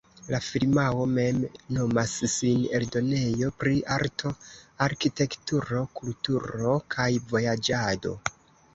[0.27, 1.43] La firmao mem
[1.77, 4.35] nomas sin "eldonejo pri arto,
[4.89, 8.21] arkitekturo, kulturo kaj vojaĝado".